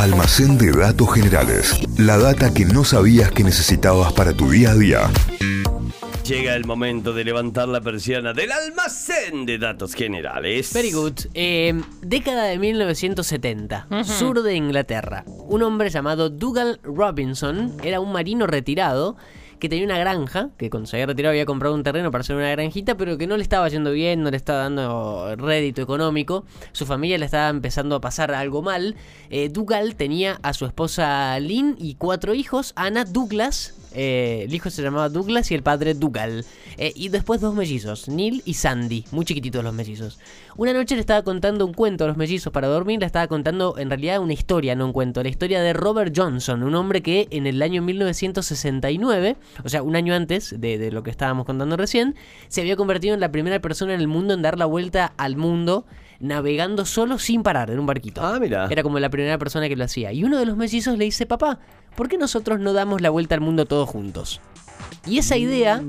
Almacén 0.00 0.56
de 0.56 0.72
datos 0.72 1.12
generales. 1.12 1.78
La 1.98 2.16
data 2.16 2.54
que 2.54 2.64
no 2.64 2.84
sabías 2.84 3.30
que 3.32 3.44
necesitabas 3.44 4.14
para 4.14 4.32
tu 4.32 4.48
día 4.48 4.70
a 4.70 4.74
día. 4.74 5.10
Llega 6.26 6.56
el 6.56 6.64
momento 6.64 7.12
de 7.12 7.22
levantar 7.22 7.68
la 7.68 7.82
persiana 7.82 8.32
del 8.32 8.50
almacén 8.50 9.44
de 9.44 9.58
datos 9.58 9.92
generales. 9.92 10.72
Very 10.72 10.92
good. 10.92 11.12
Eh, 11.34 11.78
década 12.00 12.44
de 12.44 12.56
1970, 12.56 13.88
sur 14.04 14.42
de 14.42 14.54
Inglaterra. 14.54 15.22
Un 15.26 15.62
hombre 15.62 15.90
llamado 15.90 16.30
Dougal 16.30 16.80
Robinson 16.82 17.76
era 17.84 18.00
un 18.00 18.10
marino 18.10 18.46
retirado 18.46 19.18
que 19.60 19.68
tenía 19.68 19.84
una 19.84 19.98
granja, 19.98 20.50
que 20.56 20.70
cuando 20.70 20.88
se 20.88 20.96
había 20.96 21.06
retirado 21.06 21.30
había 21.30 21.46
comprado 21.46 21.74
un 21.74 21.82
terreno 21.82 22.10
para 22.10 22.22
hacer 22.22 22.34
una 22.34 22.50
granjita, 22.50 22.96
pero 22.96 23.16
que 23.18 23.26
no 23.26 23.36
le 23.36 23.42
estaba 23.42 23.68
yendo 23.68 23.92
bien, 23.92 24.22
no 24.22 24.30
le 24.30 24.36
estaba 24.36 24.60
dando 24.60 25.36
rédito 25.36 25.82
económico. 25.82 26.44
Su 26.72 26.86
familia 26.86 27.18
le 27.18 27.26
estaba 27.26 27.48
empezando 27.48 27.94
a 27.94 28.00
pasar 28.00 28.32
algo 28.32 28.62
mal. 28.62 28.96
Eh, 29.28 29.48
Dougal 29.50 29.94
tenía 29.94 30.40
a 30.42 30.52
su 30.52 30.66
esposa 30.66 31.38
Lynn 31.38 31.76
y 31.78 31.94
cuatro 31.94 32.34
hijos, 32.34 32.72
Anna, 32.74 33.04
Douglas, 33.04 33.74
eh, 33.92 34.44
el 34.44 34.54
hijo 34.54 34.70
se 34.70 34.82
llamaba 34.82 35.08
Douglas 35.08 35.50
y 35.50 35.54
el 35.54 35.62
padre 35.62 35.94
Dougal. 35.94 36.44
Eh, 36.78 36.92
y 36.94 37.08
después 37.08 37.40
dos 37.40 37.54
mellizos, 37.54 38.08
Neil 38.08 38.42
y 38.44 38.54
Sandy, 38.54 39.04
muy 39.10 39.24
chiquititos 39.24 39.62
los 39.62 39.74
mellizos. 39.74 40.18
Una 40.60 40.74
noche 40.74 40.94
le 40.94 41.00
estaba 41.00 41.22
contando 41.22 41.64
un 41.64 41.72
cuento 41.72 42.04
a 42.04 42.06
los 42.06 42.18
mellizos 42.18 42.52
para 42.52 42.68
dormir, 42.68 43.00
le 43.00 43.06
estaba 43.06 43.26
contando 43.28 43.76
en 43.78 43.88
realidad 43.88 44.20
una 44.20 44.34
historia, 44.34 44.76
no 44.76 44.84
un 44.84 44.92
cuento, 44.92 45.22
la 45.22 45.30
historia 45.30 45.62
de 45.62 45.72
Robert 45.72 46.12
Johnson, 46.14 46.62
un 46.62 46.74
hombre 46.74 47.00
que 47.00 47.28
en 47.30 47.46
el 47.46 47.62
año 47.62 47.80
1969, 47.80 49.38
o 49.64 49.68
sea, 49.70 49.82
un 49.82 49.96
año 49.96 50.12
antes 50.12 50.60
de, 50.60 50.76
de 50.76 50.92
lo 50.92 51.02
que 51.02 51.08
estábamos 51.08 51.46
contando 51.46 51.78
recién, 51.78 52.14
se 52.48 52.60
había 52.60 52.76
convertido 52.76 53.14
en 53.14 53.20
la 53.20 53.32
primera 53.32 53.58
persona 53.60 53.94
en 53.94 54.00
el 54.00 54.06
mundo 54.06 54.34
en 54.34 54.42
dar 54.42 54.58
la 54.58 54.66
vuelta 54.66 55.14
al 55.16 55.38
mundo 55.38 55.86
navegando 56.18 56.84
solo 56.84 57.18
sin 57.18 57.42
parar 57.42 57.70
en 57.70 57.78
un 57.78 57.86
barquito. 57.86 58.20
Ah, 58.20 58.36
mira. 58.38 58.68
Era 58.68 58.82
como 58.82 58.98
la 58.98 59.08
primera 59.08 59.38
persona 59.38 59.66
que 59.66 59.76
lo 59.76 59.84
hacía. 59.84 60.12
Y 60.12 60.24
uno 60.24 60.38
de 60.38 60.44
los 60.44 60.58
mellizos 60.58 60.98
le 60.98 61.06
dice, 61.06 61.24
papá, 61.24 61.58
¿por 61.96 62.10
qué 62.10 62.18
nosotros 62.18 62.60
no 62.60 62.74
damos 62.74 63.00
la 63.00 63.08
vuelta 63.08 63.34
al 63.34 63.40
mundo 63.40 63.64
todos 63.64 63.88
juntos? 63.88 64.42
Y 65.06 65.16
esa 65.16 65.38
idea, 65.38 65.82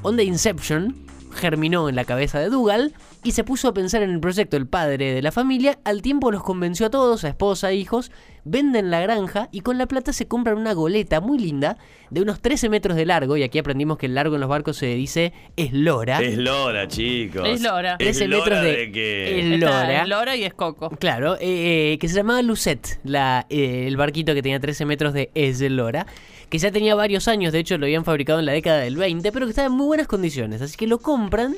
on 0.00 0.16
the 0.16 0.24
Inception, 0.24 0.96
germinó 1.34 1.90
en 1.90 1.96
la 1.96 2.06
cabeza 2.06 2.38
de 2.38 2.48
Dougal 2.48 2.94
y 3.24 3.32
se 3.32 3.42
puso 3.42 3.68
a 3.68 3.74
pensar 3.74 4.02
en 4.02 4.10
el 4.10 4.20
proyecto 4.20 4.58
el 4.58 4.66
padre 4.66 5.14
de 5.14 5.22
la 5.22 5.32
familia, 5.32 5.78
al 5.84 6.02
tiempo 6.02 6.30
los 6.30 6.42
convenció 6.42 6.86
a 6.86 6.90
todos, 6.90 7.24
a 7.24 7.28
esposa, 7.28 7.72
hijos, 7.72 8.12
venden 8.44 8.90
la 8.90 9.00
granja 9.00 9.48
y 9.50 9.62
con 9.62 9.78
la 9.78 9.86
plata 9.86 10.12
se 10.12 10.28
compran 10.28 10.58
una 10.58 10.74
goleta 10.74 11.22
muy 11.22 11.38
linda 11.38 11.78
de 12.10 12.20
unos 12.20 12.40
13 12.40 12.68
metros 12.68 12.96
de 12.96 13.06
largo, 13.06 13.38
y 13.38 13.42
aquí 13.42 13.58
aprendimos 13.58 13.96
que 13.96 14.06
el 14.06 14.14
largo 14.14 14.34
en 14.34 14.42
los 14.42 14.50
barcos 14.50 14.76
se 14.76 14.94
dice 14.94 15.32
eslora. 15.56 16.20
Es 16.20 16.36
Lora, 16.36 16.86
chicos. 16.86 17.48
Es 17.48 17.62
Lora. 17.62 17.96
13 17.96 18.28
Lora 18.28 18.44
metros 18.44 18.62
de, 18.62 18.92
que... 18.92 19.54
eslora. 19.54 19.92
Está 19.92 20.06
Lora 20.06 20.36
y 20.36 20.44
es 20.44 20.52
Coco. 20.52 20.90
Claro, 20.90 21.38
eh, 21.40 21.96
que 21.98 22.08
se 22.08 22.16
llamaba 22.16 22.42
Lucette, 22.42 23.00
la, 23.04 23.46
eh, 23.48 23.86
el 23.88 23.96
barquito 23.96 24.34
que 24.34 24.42
tenía 24.42 24.60
13 24.60 24.84
metros 24.84 25.14
de 25.14 25.30
eslora, 25.34 26.06
que 26.50 26.58
ya 26.58 26.70
tenía 26.70 26.94
varios 26.94 27.26
años, 27.26 27.52
de 27.52 27.60
hecho 27.60 27.78
lo 27.78 27.86
habían 27.86 28.04
fabricado 28.04 28.38
en 28.38 28.46
la 28.46 28.52
década 28.52 28.80
del 28.80 28.96
20, 28.96 29.32
pero 29.32 29.46
que 29.46 29.50
estaba 29.50 29.66
en 29.66 29.72
muy 29.72 29.86
buenas 29.86 30.06
condiciones, 30.06 30.60
así 30.60 30.76
que 30.76 30.86
lo 30.86 30.98
compran, 30.98 31.56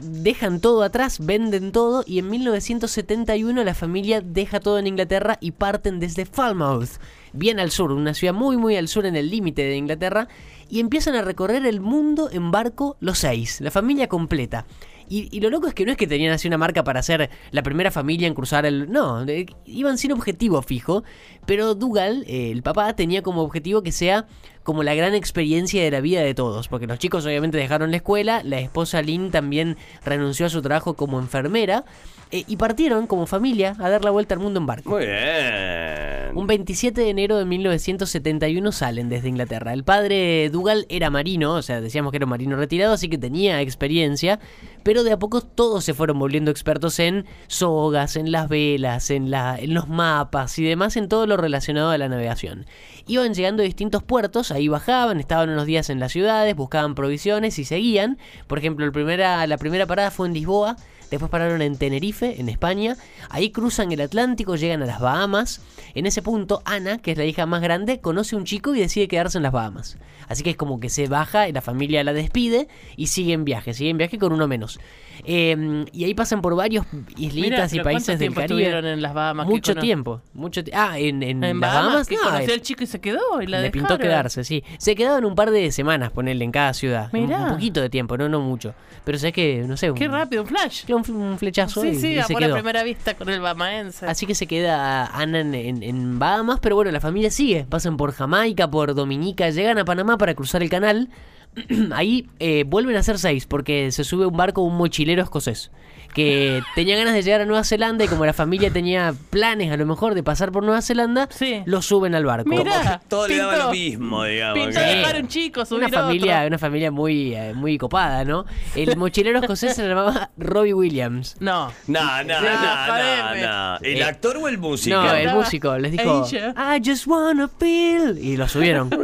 dejan 0.00 0.60
todo 0.60 0.82
atrás, 0.82 1.24
venden 1.24 1.72
todo 1.72 2.04
y 2.06 2.18
en 2.18 2.30
1971 2.30 3.64
la 3.64 3.74
familia 3.74 4.20
deja 4.20 4.60
todo 4.60 4.78
en 4.78 4.86
Inglaterra 4.86 5.38
y 5.40 5.52
parten 5.52 6.00
desde 6.00 6.26
Falmouth, 6.26 7.00
bien 7.32 7.60
al 7.60 7.70
sur, 7.70 7.92
una 7.92 8.14
ciudad 8.14 8.34
muy 8.34 8.56
muy 8.56 8.76
al 8.76 8.88
sur 8.88 9.06
en 9.06 9.16
el 9.16 9.30
límite 9.30 9.62
de 9.62 9.76
Inglaterra, 9.76 10.28
y 10.68 10.80
empiezan 10.80 11.14
a 11.16 11.22
recorrer 11.22 11.66
el 11.66 11.80
mundo 11.80 12.30
en 12.30 12.50
barco 12.50 12.96
los 13.00 13.18
seis, 13.18 13.60
la 13.60 13.70
familia 13.70 14.08
completa. 14.08 14.66
Y, 15.12 15.40
lo 15.40 15.50
loco 15.50 15.66
es 15.66 15.74
que 15.74 15.84
no 15.84 15.90
es 15.90 15.98
que 15.98 16.06
tenían 16.06 16.32
así 16.32 16.46
una 16.46 16.56
marca 16.56 16.84
para 16.84 17.02
ser 17.02 17.30
la 17.50 17.64
primera 17.64 17.90
familia 17.90 18.28
en 18.28 18.34
cruzar 18.34 18.64
el... 18.64 18.92
No, 18.92 19.26
iban 19.66 19.98
sin 19.98 20.12
objetivo 20.12 20.62
fijo, 20.62 21.02
pero 21.46 21.74
Dougal, 21.74 22.24
el 22.28 22.62
papá, 22.62 22.94
tenía 22.94 23.20
como 23.20 23.42
objetivo 23.42 23.82
que 23.82 23.90
sea 23.90 24.28
como 24.62 24.82
la 24.82 24.94
gran 24.94 25.14
experiencia 25.14 25.82
de 25.82 25.90
la 25.90 26.00
vida 26.00 26.20
de 26.20 26.34
todos, 26.34 26.68
porque 26.68 26.86
los 26.86 26.98
chicos 26.98 27.24
obviamente 27.26 27.58
dejaron 27.58 27.90
la 27.90 27.98
escuela, 27.98 28.42
la 28.44 28.60
esposa 28.60 29.02
Lynn 29.02 29.30
también 29.30 29.76
renunció 30.04 30.46
a 30.46 30.50
su 30.50 30.62
trabajo 30.62 30.94
como 30.94 31.18
enfermera, 31.18 31.84
eh, 32.32 32.44
y 32.46 32.56
partieron 32.56 33.08
como 33.08 33.26
familia 33.26 33.74
a 33.80 33.90
dar 33.90 34.04
la 34.04 34.12
vuelta 34.12 34.34
al 34.34 34.40
mundo 34.40 34.60
en 34.60 34.66
barco. 34.66 34.90
Muy 34.90 35.04
bien. 35.04 36.36
Un 36.36 36.46
27 36.46 37.00
de 37.00 37.10
enero 37.10 37.36
de 37.36 37.44
1971 37.44 38.70
salen 38.70 39.08
desde 39.08 39.28
Inglaterra. 39.28 39.72
El 39.72 39.82
padre 39.82 40.48
Dougal 40.50 40.86
era 40.88 41.10
marino, 41.10 41.54
o 41.54 41.62
sea, 41.62 41.80
decíamos 41.80 42.12
que 42.12 42.18
era 42.18 42.26
un 42.26 42.30
marino 42.30 42.56
retirado, 42.56 42.94
así 42.94 43.08
que 43.08 43.18
tenía 43.18 43.60
experiencia, 43.60 44.38
pero 44.84 45.02
de 45.02 45.10
a 45.10 45.18
poco 45.18 45.40
todos 45.40 45.84
se 45.84 45.92
fueron 45.92 46.20
volviendo 46.20 46.52
expertos 46.52 47.00
en 47.00 47.26
sogas, 47.48 48.14
en 48.14 48.30
las 48.30 48.48
velas, 48.48 49.10
en, 49.10 49.32
la, 49.32 49.58
en 49.58 49.74
los 49.74 49.88
mapas 49.88 50.56
y 50.60 50.62
demás, 50.62 50.96
en 50.96 51.08
todo 51.08 51.26
lo 51.26 51.36
relacionado 51.36 51.90
a 51.90 51.98
la 51.98 52.08
navegación. 52.08 52.64
Iban 53.08 53.34
llegando 53.34 53.64
a 53.64 53.66
distintos 53.66 54.04
puertos, 54.04 54.49
ahí 54.52 54.68
bajaban, 54.68 55.20
estaban 55.20 55.50
unos 55.50 55.66
días 55.66 55.90
en 55.90 56.00
las 56.00 56.12
ciudades, 56.12 56.54
buscaban 56.56 56.94
provisiones 56.94 57.58
y 57.58 57.64
seguían. 57.64 58.18
Por 58.46 58.58
ejemplo, 58.58 58.84
el 58.84 58.92
primera, 58.92 59.46
la 59.46 59.58
primera 59.58 59.86
parada 59.86 60.10
fue 60.10 60.26
en 60.26 60.34
Lisboa, 60.34 60.76
Después 61.10 61.28
pararon 61.28 61.60
en 61.60 61.76
Tenerife, 61.76 62.40
en 62.40 62.48
España. 62.48 62.96
Ahí 63.30 63.50
cruzan 63.50 63.90
el 63.90 64.00
Atlántico, 64.00 64.54
llegan 64.54 64.82
a 64.82 64.86
las 64.86 65.00
Bahamas. 65.00 65.60
En 65.94 66.06
ese 66.06 66.22
punto, 66.22 66.62
Ana, 66.64 66.98
que 66.98 67.10
es 67.10 67.18
la 67.18 67.24
hija 67.24 67.46
más 67.46 67.60
grande, 67.62 68.00
conoce 68.00 68.36
a 68.36 68.38
un 68.38 68.44
chico 68.44 68.74
y 68.76 68.80
decide 68.80 69.08
quedarse 69.08 69.36
en 69.36 69.42
las 69.42 69.52
Bahamas. 69.52 69.98
Así 70.28 70.44
que 70.44 70.50
es 70.50 70.56
como 70.56 70.78
que 70.78 70.88
se 70.88 71.08
baja 71.08 71.48
y 71.48 71.52
la 71.52 71.60
familia 71.60 72.04
la 72.04 72.12
despide 72.12 72.68
y 72.96 73.08
sigue 73.08 73.32
en 73.32 73.44
viaje, 73.44 73.74
sigue 73.74 73.90
en 73.90 73.98
viaje 73.98 74.18
con 74.18 74.32
uno 74.32 74.46
menos. 74.46 74.78
Eh, 75.24 75.84
y 75.92 76.04
ahí 76.04 76.14
pasan 76.14 76.40
por 76.40 76.54
varios 76.54 76.86
islitas 77.16 77.72
Mirá, 77.72 77.82
y 77.82 77.84
países 77.84 78.16
¿cuánto 78.16 78.54
del 78.54 78.70
Caribe. 78.70 78.92
en 78.92 79.02
las 79.02 79.12
Bahamas? 79.12 79.48
Mucho 79.48 79.74
tiempo, 79.74 80.22
mucho 80.32 80.62
Ah, 80.72 80.98
en, 80.98 81.24
en, 81.24 81.42
En 81.42 81.60
las 81.60 81.72
Bahamas, 81.72 81.84
Bahamas, 81.84 82.08
que 82.08 82.14
no, 82.14 82.22
conoció 82.22 82.54
al 82.54 82.62
chico 82.62 82.84
y 82.84 82.86
se 82.86 83.00
quedó 83.00 83.42
y 83.42 83.48
la 83.48 83.60
le 83.60 83.70
pintó 83.72 83.98
dejaron. 83.98 84.39
Quedarse, 84.42 84.62
sí. 84.70 84.76
Se 84.78 84.94
quedaban 84.94 85.24
un 85.24 85.34
par 85.34 85.50
de 85.50 85.70
semanas, 85.72 86.10
ponerle 86.10 86.44
en 86.44 86.52
cada 86.52 86.72
ciudad. 86.74 87.08
Un- 87.12 87.20
Mirá. 87.22 87.40
Un, 87.44 87.48
poquito 87.50 87.80
de 87.80 87.90
tiempo, 87.90 88.16
no, 88.18 88.28
no 88.28 88.40
mucho. 88.40 88.74
Pero 89.04 89.18
sé 89.18 89.32
que, 89.32 89.64
no 89.66 89.76
sé, 89.76 89.90
un, 89.90 89.96
Qué 89.96 90.08
rápido, 90.08 90.42
un 90.42 90.48
flash. 90.48 90.84
un, 90.90 91.10
un 91.16 91.38
flechazo 91.38 91.80
Sí, 91.82 91.88
y, 91.88 91.94
sí, 91.96 92.08
y 92.12 92.14
se 92.16 92.20
amor 92.22 92.42
a 92.42 92.46
quedó. 92.46 92.54
primera 92.56 92.82
vista 92.82 93.14
con 93.14 93.28
el 93.28 93.40
bamaense. 93.40 94.06
Así 94.06 94.26
que 94.26 94.34
se 94.34 94.46
queda 94.46 95.06
Ana 95.06 95.40
en, 95.40 95.54
en- 95.54 95.82
en 95.82 96.18
Bahamas, 96.18 96.60
pero 96.60 96.76
bueno, 96.76 96.90
la 96.90 97.00
familia 97.00 97.30
sigue. 97.30 97.64
Pasan 97.68 97.96
por 97.96 98.12
Jamaica, 98.12 98.70
por 98.70 98.94
Dominica, 98.94 99.48
llegan 99.50 99.78
a 99.78 99.84
Panamá 99.84 100.18
para 100.18 100.34
cruzar 100.34 100.62
el 100.62 100.68
canal. 100.70 101.08
Ahí 101.92 102.28
eh, 102.38 102.64
vuelven 102.66 102.96
a 102.96 103.02
ser 103.02 103.18
seis 103.18 103.46
porque 103.46 103.90
se 103.90 104.04
sube 104.04 104.26
un 104.26 104.36
barco 104.36 104.62
un 104.62 104.76
mochilero 104.76 105.22
escocés 105.22 105.70
que 106.14 106.62
tenía 106.74 106.96
ganas 106.96 107.14
de 107.14 107.22
llegar 107.22 107.40
a 107.40 107.44
Nueva 107.46 107.64
Zelanda 107.64 108.04
y 108.04 108.08
como 108.08 108.26
la 108.26 108.32
familia 108.32 108.70
tenía 108.70 109.14
planes 109.30 109.72
a 109.72 109.76
lo 109.76 109.86
mejor 109.86 110.14
de 110.14 110.22
pasar 110.22 110.52
por 110.52 110.62
Nueva 110.64 110.82
Zelanda, 110.82 111.28
Sí. 111.30 111.62
lo 111.66 111.82
suben 111.82 112.14
al 112.14 112.24
barco. 112.24 112.48
Mirá, 112.50 113.00
Todo 113.08 113.28
le 113.28 113.36
daba 113.36 113.56
lo 113.56 113.70
mismo, 113.72 114.24
digamos. 114.24 114.58
Pintó 114.64 114.80
dejar 114.80 115.16
un 115.20 115.28
chico, 115.28 115.64
subir 115.64 115.84
una 115.84 115.98
familia, 116.00 116.36
otro. 116.38 116.46
una 116.48 116.58
familia 116.58 116.90
muy, 116.90 117.34
eh, 117.34 117.54
muy 117.54 117.78
copada, 117.78 118.24
¿no? 118.24 118.44
El 118.74 118.96
mochilero 118.96 119.38
escocés 119.40 119.74
se 119.76 119.86
llamaba 119.86 120.30
Robbie 120.36 120.74
Williams. 120.74 121.36
No. 121.40 121.72
No, 121.86 122.22
no, 122.24 122.40
no, 122.40 122.40
no, 122.40 123.34
no. 123.36 123.76
¿El 123.82 123.98
Eh, 123.98 124.04
actor 124.04 124.36
o 124.36 124.48
el 124.48 124.58
músico? 124.58 124.96
No, 124.96 125.14
el 125.14 125.32
músico 125.32 125.76
les 125.78 125.92
dijo. 125.92 126.26
I 126.56 126.80
just 126.84 127.06
wanna 127.06 127.48
feel 127.48 128.18
y 128.18 128.36
lo 128.36 128.48
subieron. 128.48 128.90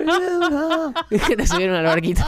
lo 1.37 1.47
subieron 1.47 1.77
al 1.77 1.85
barquito. 1.85 2.25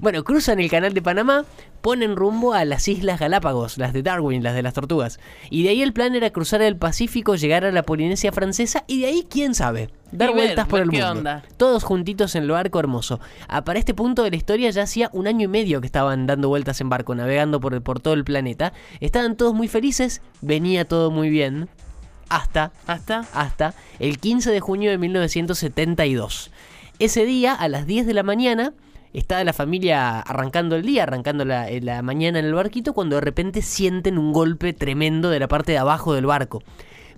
Bueno, 0.00 0.22
cruzan 0.24 0.60
el 0.60 0.70
canal 0.70 0.92
de 0.94 1.02
Panamá, 1.02 1.44
ponen 1.82 2.16
rumbo 2.16 2.54
a 2.54 2.64
las 2.64 2.88
Islas 2.88 3.20
Galápagos, 3.20 3.76
las 3.76 3.92
de 3.92 4.02
Darwin, 4.02 4.42
las 4.42 4.54
de 4.54 4.62
las 4.62 4.72
tortugas. 4.72 5.20
Y 5.50 5.64
de 5.64 5.70
ahí 5.70 5.82
el 5.82 5.92
plan 5.92 6.14
era 6.14 6.30
cruzar 6.30 6.62
el 6.62 6.76
Pacífico, 6.76 7.34
llegar 7.34 7.64
a 7.64 7.72
la 7.72 7.82
Polinesia 7.82 8.32
francesa 8.32 8.84
y 8.86 9.00
de 9.00 9.06
ahí 9.08 9.26
quién 9.28 9.54
sabe. 9.54 9.90
Dar 10.12 10.30
Y 10.30 10.34
ver, 10.34 10.44
vueltas 10.44 10.68
por 10.68 10.80
el 10.80 10.90
mundo. 10.90 11.10
onda. 11.10 11.42
Todos 11.56 11.84
juntitos 11.84 12.34
en 12.36 12.44
el 12.44 12.50
barco 12.50 12.78
hermoso. 12.78 13.18
Ah, 13.48 13.64
para 13.64 13.78
este 13.78 13.94
punto 13.94 14.22
de 14.22 14.30
la 14.30 14.36
historia 14.36 14.70
ya 14.70 14.82
hacía 14.84 15.10
un 15.12 15.26
año 15.26 15.44
y 15.44 15.48
medio 15.48 15.80
que 15.80 15.86
estaban 15.86 16.26
dando 16.26 16.48
vueltas 16.48 16.80
en 16.80 16.88
barco, 16.88 17.14
navegando 17.14 17.60
por, 17.60 17.74
el- 17.74 17.82
por 17.82 17.98
todo 18.00 18.14
el 18.14 18.24
planeta. 18.24 18.72
Estaban 19.00 19.36
todos 19.36 19.52
muy 19.54 19.68
felices, 19.68 20.22
venía 20.40 20.84
todo 20.86 21.10
muy 21.10 21.28
bien. 21.30 21.68
Hasta 22.28 22.72
¿Hasta? 22.86 23.26
hasta 23.34 23.74
el 23.98 24.18
15 24.18 24.50
de 24.50 24.60
junio 24.60 24.90
de 24.90 24.96
1972. 24.98 26.50
Ese 26.98 27.24
día, 27.24 27.54
a 27.54 27.68
las 27.68 27.86
10 27.86 28.06
de 28.06 28.14
la 28.14 28.22
mañana, 28.22 28.72
estaba 29.12 29.44
la 29.44 29.52
familia 29.52 30.20
arrancando 30.20 30.76
el 30.76 30.82
día, 30.82 31.02
arrancando 31.04 31.44
la, 31.44 31.68
eh, 31.70 31.80
la 31.80 32.02
mañana 32.02 32.38
en 32.38 32.44
el 32.44 32.54
barquito, 32.54 32.92
cuando 32.92 33.16
de 33.16 33.20
repente 33.20 33.62
sienten 33.62 34.18
un 34.18 34.32
golpe 34.32 34.72
tremendo 34.72 35.30
de 35.30 35.40
la 35.40 35.48
parte 35.48 35.72
de 35.72 35.78
abajo 35.78 36.14
del 36.14 36.26
barco. 36.26 36.62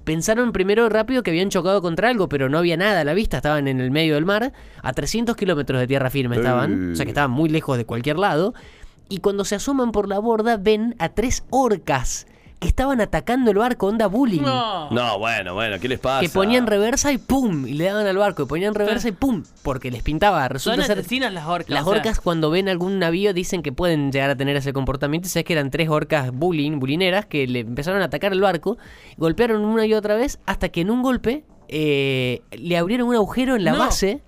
Pensaron 0.05 0.52
primero 0.52 0.88
rápido 0.91 1.23
que 1.23 1.31
habían 1.31 1.49
chocado 1.49 1.81
contra 1.81 2.11
algo, 2.11 2.29
pero 2.29 2.49
no 2.50 2.58
había 2.58 2.76
nada 2.76 3.00
a 3.00 3.05
la 3.05 3.14
vista, 3.14 3.38
estaban 3.38 3.69
en 3.69 3.81
el 3.81 3.91
medio 3.91 4.14
del 4.14 4.26
mar, 4.26 4.52
a 4.82 4.93
300 4.93 5.35
kilómetros 5.35 5.81
de 5.81 5.87
tierra 5.87 6.11
firme 6.11 6.37
estaban, 6.37 6.93
o 6.93 6.96
sea 6.96 7.06
que 7.06 7.11
estaban 7.11 7.31
muy 7.31 7.49
lejos 7.49 7.79
de 7.79 7.87
cualquier 7.87 8.19
lado, 8.19 8.52
y 9.08 9.19
cuando 9.19 9.44
se 9.47 9.55
asoman 9.55 9.93
por 9.93 10.08
la 10.08 10.19
borda 10.19 10.58
ven 10.58 10.94
a 10.99 11.08
tres 11.11 11.44
orcas 11.49 12.26
que 12.64 12.69
estaban 12.69 13.00
atacando 13.00 13.50
el 13.50 13.58
barco, 13.58 13.87
onda 13.87 14.06
bullying 14.08 14.43
No. 14.43 14.90
No, 14.90 15.19
bueno, 15.19 15.55
bueno, 15.55 15.78
¿qué 15.78 15.88
les 15.88 15.99
pasa? 16.00 16.20
que 16.20 16.28
ponían 16.28 16.66
reversa 16.66 17.12
y 17.12 17.19
pum, 17.19 17.66
y 17.66 17.75
le 17.75 17.84
daban 17.84 18.06
al 18.06 18.16
barco, 18.16 18.43
y 18.43 18.46
ponían 18.46 18.75
reversa 18.75 19.08
y 19.08 19.12
pum, 19.12 19.44
porque 19.62 19.90
les 19.90 20.02
pintaba. 20.02 20.43
Son 20.49 20.50
Resulta 20.50 20.82
ser. 20.87 20.99
asesinas 20.99 21.32
las 21.32 21.46
orcas. 21.46 21.69
Las 21.70 21.82
o 21.82 21.90
sea, 21.90 21.99
orcas 21.99 22.20
cuando 22.20 22.50
ven 22.50 22.69
algún 22.69 22.99
navío 22.99 23.32
dicen 23.32 23.62
que 23.62 23.70
pueden 23.72 24.11
llegar 24.11 24.31
a 24.31 24.37
tener 24.37 24.56
ese 24.56 24.72
comportamiento. 24.72 25.28
Sabes 25.28 25.44
que 25.44 25.52
eran 25.52 25.70
tres 25.70 25.88
orcas 25.88 26.32
bullying, 26.32 26.81
bulineras, 26.81 27.26
que 27.26 27.46
le 27.46 27.61
empezaron 27.61 28.02
a 28.02 28.06
atacar 28.06 28.32
el 28.32 28.40
barco, 28.40 28.78
golpearon 29.16 29.64
una 29.64 29.87
y 29.87 29.94
otra 29.94 30.14
vez 30.16 30.40
hasta 30.46 30.70
que 30.70 30.81
en 30.81 30.90
un 30.90 31.02
golpe 31.02 31.44
eh, 31.69 32.43
le 32.52 32.76
abrieron 32.76 33.08
un 33.08 33.14
agujero 33.14 33.55
en 33.56 33.64
la 33.64 33.72
No. 33.72 33.78
base 33.78 34.22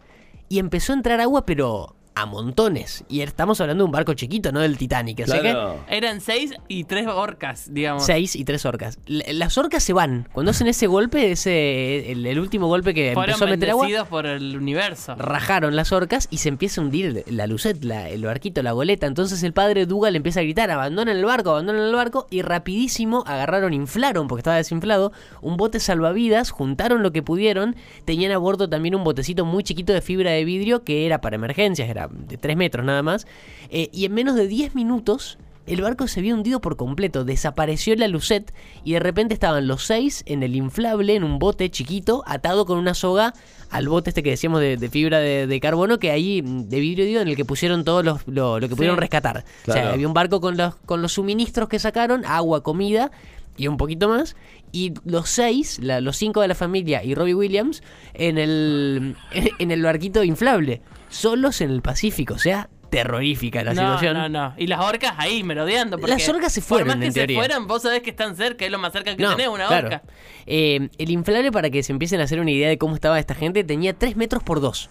y 0.48 0.58
empezó 0.60 0.92
a 0.92 0.96
entrar 0.96 1.20
agua, 1.20 1.44
pero 1.44 1.95
a 2.16 2.24
montones. 2.24 3.04
Y 3.10 3.20
estamos 3.20 3.60
hablando 3.60 3.84
de 3.84 3.86
un 3.86 3.92
barco 3.92 4.14
chiquito, 4.14 4.50
no 4.50 4.60
del 4.60 4.78
Titanic. 4.78 5.20
Así 5.20 5.32
que 5.34 5.40
Claro. 5.40 5.78
Eran 5.88 6.20
seis 6.22 6.52
y 6.66 6.84
tres 6.84 7.06
orcas, 7.06 7.72
digamos. 7.72 8.04
seis 8.06 8.34
y 8.34 8.44
tres 8.44 8.64
orcas. 8.64 8.98
L- 9.06 9.24
Las 9.34 9.58
orcas 9.58 9.82
se 9.82 9.92
van. 9.92 10.26
Cuando 10.32 10.50
hacen 10.50 10.66
ese 10.66 10.86
golpe, 10.86 11.30
ese 11.32 12.10
el, 12.10 12.26
el 12.26 12.38
último 12.40 12.68
golpe 12.68 12.94
que 12.94 13.12
Fueron 13.12 13.34
empezó 13.34 13.44
a 13.44 13.48
meter 13.48 13.70
agua, 13.70 13.86
por 14.08 14.24
el 14.26 14.56
universo. 14.56 15.14
rajaron 15.16 15.76
las 15.76 15.92
orcas 15.92 16.26
y 16.30 16.38
se 16.38 16.48
empieza 16.48 16.80
a 16.80 16.84
hundir 16.84 17.22
la 17.28 17.46
lucet, 17.46 17.84
la- 17.84 18.08
el 18.08 18.24
barquito, 18.24 18.62
la 18.62 18.72
goleta. 18.72 19.06
Entonces 19.06 19.42
el 19.42 19.52
padre 19.52 19.84
Dougal 19.84 20.16
empieza 20.16 20.40
a 20.40 20.42
gritar, 20.42 20.70
abandonen 20.70 21.18
el 21.18 21.24
barco, 21.26 21.50
abandonen 21.50 21.82
el 21.82 21.94
barco. 21.94 22.26
Y 22.30 22.40
rapidísimo 22.40 23.24
agarraron, 23.26 23.74
inflaron, 23.74 24.26
porque 24.26 24.40
estaba 24.40 24.56
desinflado, 24.56 25.12
un 25.42 25.58
bote 25.58 25.80
salvavidas, 25.80 26.50
juntaron 26.50 27.02
lo 27.02 27.12
que 27.12 27.22
pudieron. 27.22 27.76
Tenían 28.06 28.32
a 28.32 28.38
bordo 28.38 28.70
también 28.70 28.94
un 28.94 29.04
botecito 29.04 29.44
muy 29.44 29.62
chiquito 29.62 29.92
de 29.92 30.00
fibra 30.00 30.30
de 30.30 30.46
vidrio 30.46 30.82
que 30.82 31.04
era 31.04 31.20
para 31.20 31.36
emergencias, 31.36 31.90
era 31.90 32.05
de 32.10 32.36
3 32.36 32.56
metros 32.56 32.84
nada 32.84 33.02
más. 33.02 33.26
Eh, 33.70 33.88
y 33.92 34.04
en 34.04 34.14
menos 34.14 34.34
de 34.36 34.46
10 34.48 34.74
minutos... 34.74 35.38
El 35.66 35.82
barco 35.82 36.06
se 36.06 36.20
había 36.20 36.32
hundido 36.32 36.60
por 36.60 36.76
completo, 36.76 37.24
desapareció 37.24 37.96
la 37.96 38.06
lucet 38.06 38.54
y 38.84 38.92
de 38.92 39.00
repente 39.00 39.34
estaban 39.34 39.66
los 39.66 39.82
seis 39.84 40.22
en 40.26 40.44
el 40.44 40.54
inflable, 40.54 41.16
en 41.16 41.24
un 41.24 41.40
bote 41.40 41.68
chiquito, 41.72 42.22
atado 42.24 42.66
con 42.66 42.78
una 42.78 42.94
soga 42.94 43.34
al 43.70 43.88
bote 43.88 44.10
este 44.10 44.22
que 44.22 44.30
decíamos 44.30 44.60
de, 44.60 44.76
de 44.76 44.88
fibra 44.88 45.18
de, 45.18 45.48
de 45.48 45.58
carbono, 45.58 45.98
que 45.98 46.12
ahí, 46.12 46.40
mm, 46.40 46.68
de 46.68 46.78
vidrio 46.78 47.04
digo, 47.04 47.20
en 47.20 47.26
el 47.26 47.34
que 47.34 47.44
pusieron 47.44 47.82
todo 47.82 48.04
los- 48.04 48.20
lo, 48.28 48.60
lo 48.60 48.68
que 48.68 48.76
pudieron 48.76 48.96
rescatar. 48.96 49.44
O 49.66 49.72
sea, 49.72 49.90
había 49.92 50.06
un 50.06 50.14
barco 50.14 50.40
con 50.40 50.56
los, 50.56 50.76
con 50.86 51.02
los 51.02 51.14
suministros 51.14 51.68
que 51.68 51.80
sacaron, 51.80 52.24
agua, 52.26 52.62
comida 52.62 53.10
y 53.56 53.66
un 53.68 53.76
poquito 53.76 54.08
más. 54.08 54.36
Y 54.72 54.92
los 55.04 55.28
seis, 55.30 55.78
la- 55.82 56.00
los 56.00 56.16
cinco 56.16 56.40
de 56.42 56.48
la 56.48 56.54
familia 56.54 57.02
y 57.04 57.14
Robbie 57.14 57.34
Williams, 57.34 57.82
en 58.14 58.38
el, 58.38 59.16
en 59.58 59.70
el 59.70 59.82
barquito 59.82 60.22
inflable, 60.24 60.82
solos 61.08 61.60
en 61.60 61.70
el 61.70 61.82
Pacífico. 61.82 62.34
O 62.34 62.38
sea, 62.38 62.68
terrorífica 62.90 63.64
la 63.64 63.74
no, 63.74 63.82
situación. 63.82 64.14
no, 64.14 64.28
no. 64.28 64.54
Y 64.56 64.66
las 64.68 64.80
orcas 64.80 65.14
ahí 65.18 65.42
merodeando. 65.42 65.98
porque 65.98 66.12
Las 66.12 66.28
orcas 66.28 66.52
se 66.52 66.60
fueron, 66.60 66.86
Por 66.88 66.96
más 66.96 67.00
que 67.00 67.06
en 67.06 67.12
se 67.12 67.20
teoría. 67.20 67.38
fueran, 67.38 67.66
vos 67.66 67.82
sabés 67.82 68.02
que 68.02 68.10
están 68.10 68.36
cerca, 68.36 68.64
es 68.64 68.70
lo 68.70 68.78
más 68.78 68.92
cerca 68.92 69.16
que 69.16 69.22
No, 69.22 69.30
tenés, 69.34 69.48
una 69.48 69.66
claro. 69.66 69.86
orca. 69.88 70.02
Eh, 70.46 70.88
el 70.98 71.10
inflable, 71.10 71.50
para 71.52 71.70
que 71.70 71.82
se 71.82 71.92
empiecen 71.92 72.20
a 72.20 72.24
hacer 72.24 72.40
una 72.40 72.50
idea 72.50 72.68
de 72.68 72.78
cómo 72.78 72.94
estaba 72.94 73.18
esta 73.18 73.34
gente, 73.34 73.64
tenía 73.64 73.92
3 73.94 74.16
metros 74.16 74.42
por 74.42 74.60
2. 74.60 74.88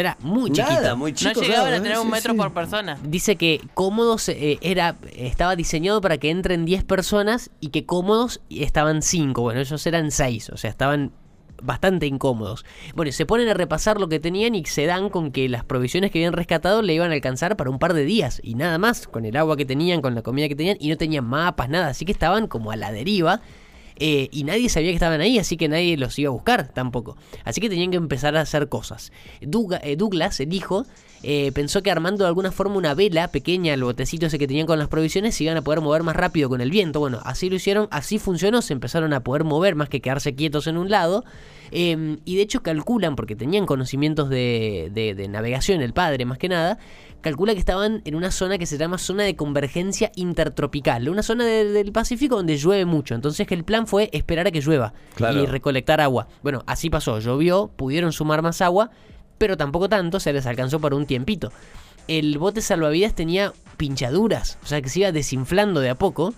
Era 0.00 0.16
muy 0.20 0.50
chiquito. 0.50 0.74
Nada, 0.74 0.94
muy 0.94 1.12
chico. 1.12 1.40
no 1.40 1.40
llegaban 1.42 1.66
claro, 1.66 1.76
a 1.76 1.82
tener 1.82 1.96
¿eh? 1.96 2.00
un 2.00 2.06
Sí, 2.06 2.12
metro 2.12 2.32
sí. 2.32 2.38
por 2.38 2.52
persona. 2.52 2.98
Dice 3.02 3.36
que 3.36 3.60
cómodos 3.74 4.28
eh, 4.28 4.58
era 4.60 4.96
estaba 5.16 5.56
diseñado 5.56 6.00
para 6.00 6.18
que 6.18 6.30
entren 6.30 6.64
10 6.64 6.84
personas 6.84 7.50
y 7.60 7.68
que 7.68 7.84
cómodos 7.84 8.40
estaban 8.50 9.02
5. 9.02 9.40
Bueno, 9.42 9.60
ellos 9.60 9.86
eran 9.86 10.10
6, 10.10 10.50
o 10.50 10.56
sea, 10.56 10.70
estaban 10.70 11.12
bastante 11.62 12.06
incómodos. 12.06 12.64
Bueno, 12.94 13.12
se 13.12 13.26
ponen 13.26 13.48
a 13.48 13.54
repasar 13.54 14.00
lo 14.00 14.08
que 14.08 14.20
tenían 14.20 14.54
y 14.54 14.64
se 14.64 14.86
dan 14.86 15.10
con 15.10 15.32
que 15.32 15.48
las 15.48 15.64
provisiones 15.64 16.10
que 16.10 16.18
habían 16.18 16.32
rescatado 16.32 16.82
le 16.82 16.94
iban 16.94 17.10
a 17.10 17.14
alcanzar 17.14 17.56
para 17.56 17.70
un 17.70 17.78
par 17.78 17.94
de 17.94 18.04
días 18.04 18.40
y 18.44 18.54
nada 18.54 18.78
más, 18.78 19.06
con 19.08 19.24
el 19.24 19.36
agua 19.36 19.56
que 19.56 19.64
tenían, 19.64 20.00
con 20.00 20.14
la 20.14 20.22
comida 20.22 20.48
que 20.48 20.54
tenían 20.54 20.76
y 20.80 20.88
no 20.88 20.96
tenían 20.96 21.24
mapas, 21.24 21.68
nada, 21.68 21.88
así 21.88 22.04
que 22.04 22.12
estaban 22.12 22.46
como 22.46 22.70
a 22.70 22.76
la 22.76 22.92
deriva. 22.92 23.40
Eh, 23.98 24.28
y 24.30 24.44
nadie 24.44 24.68
sabía 24.68 24.90
que 24.90 24.94
estaban 24.94 25.20
ahí, 25.20 25.38
así 25.38 25.56
que 25.56 25.68
nadie 25.68 25.96
los 25.96 26.18
iba 26.18 26.28
a 26.28 26.32
buscar 26.32 26.68
tampoco. 26.68 27.16
Así 27.44 27.60
que 27.60 27.68
tenían 27.68 27.90
que 27.90 27.96
empezar 27.96 28.36
a 28.36 28.40
hacer 28.40 28.68
cosas. 28.68 29.12
Eh, 29.40 29.96
Douglas, 29.96 30.40
el 30.40 30.52
hijo, 30.52 30.86
eh, 31.22 31.50
pensó 31.52 31.82
que 31.82 31.90
armando 31.90 32.24
de 32.24 32.28
alguna 32.28 32.52
forma 32.52 32.76
una 32.76 32.94
vela 32.94 33.28
pequeña, 33.28 33.74
el 33.74 33.82
botecito 33.82 34.26
ese 34.26 34.38
que 34.38 34.46
tenían 34.46 34.66
con 34.66 34.78
las 34.78 34.88
provisiones, 34.88 35.34
se 35.34 35.44
iban 35.44 35.56
a 35.56 35.62
poder 35.62 35.80
mover 35.80 36.04
más 36.04 36.14
rápido 36.14 36.48
con 36.48 36.60
el 36.60 36.70
viento. 36.70 37.00
Bueno, 37.00 37.20
así 37.24 37.50
lo 37.50 37.56
hicieron, 37.56 37.88
así 37.90 38.18
funcionó, 38.18 38.62
se 38.62 38.72
empezaron 38.72 39.12
a 39.12 39.20
poder 39.20 39.44
mover 39.44 39.74
más 39.74 39.88
que 39.88 40.00
quedarse 40.00 40.34
quietos 40.34 40.68
en 40.68 40.76
un 40.76 40.90
lado. 40.90 41.24
Eh, 41.70 42.18
y 42.24 42.36
de 42.36 42.42
hecho 42.42 42.62
calculan, 42.62 43.16
porque 43.16 43.36
tenían 43.36 43.66
conocimientos 43.66 44.28
de, 44.28 44.90
de- 44.92 45.14
de 45.14 45.28
navegación, 45.28 45.80
el 45.82 45.92
padre 45.92 46.24
más 46.24 46.38
que 46.38 46.48
nada, 46.48 46.78
calcula 47.20 47.52
que 47.52 47.58
estaban 47.58 48.00
en 48.04 48.14
una 48.14 48.30
zona 48.30 48.58
que 48.58 48.66
se 48.66 48.78
llama 48.78 48.96
zona 48.98 49.24
de 49.24 49.34
convergencia 49.36 50.12
intertropical, 50.16 51.08
una 51.08 51.22
zona 51.22 51.44
de- 51.44 51.64
del 51.64 51.92
Pacífico 51.92 52.36
donde 52.36 52.56
llueve 52.56 52.84
mucho. 52.84 53.14
Entonces 53.14 53.46
que 53.46 53.54
el 53.54 53.64
plan 53.64 53.86
fue 53.86 54.08
esperar 54.12 54.46
a 54.46 54.50
que 54.50 54.60
llueva 54.60 54.94
Claro. 55.14 55.42
y 55.42 55.46
recolectar 55.46 56.00
agua. 56.00 56.28
Bueno, 56.42 56.62
así 56.66 56.90
pasó, 56.90 57.18
llovió, 57.18 57.70
pudieron 57.76 58.12
sumar 58.12 58.40
más 58.42 58.60
agua, 58.62 58.90
pero 59.36 59.56
tampoco 59.56 59.88
tanto, 59.88 60.20
se 60.20 60.32
les 60.32 60.46
alcanzó 60.46 60.80
para 60.80 60.96
un 60.96 61.06
tiempito. 61.06 61.52
El 62.08 62.38
bote 62.38 62.60
salvavidas 62.62 63.14
tenía 63.14 63.52
pinchaduras, 63.76 64.58
o 64.62 64.66
sea 64.66 64.80
que 64.80 64.88
se 64.88 65.00
iba 65.00 65.12
desinflando 65.12 65.80
de 65.80 65.90
a 65.90 65.94
poco, 65.94 66.32